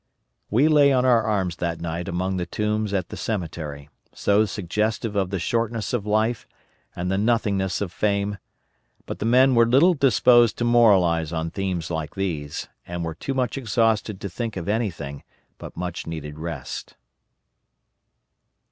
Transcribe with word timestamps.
We 0.49 0.67
lay 0.67 0.91
on 0.91 1.05
our 1.05 1.21
arms 1.21 1.57
that 1.57 1.79
night 1.79 2.07
among 2.07 2.37
the 2.37 2.47
tombs 2.47 2.91
at 2.91 3.09
the 3.09 3.15
Cemetery, 3.15 3.87
so 4.15 4.45
suggestive 4.45 5.15
of 5.15 5.29
the 5.29 5.37
shortness 5.37 5.93
of 5.93 6.07
life 6.07 6.47
and 6.95 7.11
the 7.11 7.19
nothingness 7.19 7.81
of 7.81 7.91
fame; 7.91 8.39
but 9.05 9.19
the 9.19 9.25
men 9.27 9.53
were 9.53 9.67
little 9.67 9.93
disposed 9.93 10.57
to 10.57 10.65
moralize 10.65 11.31
on 11.31 11.51
themes 11.51 11.91
like 11.91 12.15
these 12.15 12.67
and 12.87 13.05
were 13.05 13.13
too 13.13 13.35
much 13.35 13.59
exhausted 13.59 14.19
to 14.21 14.27
think 14.27 14.57
of 14.57 14.67
anything 14.67 15.21
but 15.59 15.77
much 15.77 16.07
needed 16.07 16.39
rest. 16.39 16.95